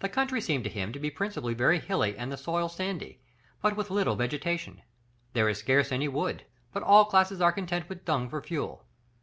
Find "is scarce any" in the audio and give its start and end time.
5.48-6.08